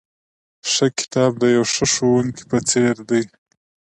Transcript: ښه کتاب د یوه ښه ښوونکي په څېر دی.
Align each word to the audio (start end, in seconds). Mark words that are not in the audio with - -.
ښه 0.71 0.85
کتاب 0.99 1.31
د 1.37 1.43
یوه 1.55 1.67
ښه 1.73 1.85
ښوونکي 1.93 2.43
په 2.51 2.57
څېر 2.69 2.95
دی. 3.09 3.23